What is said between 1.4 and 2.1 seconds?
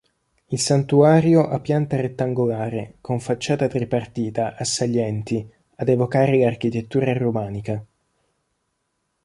ha pianta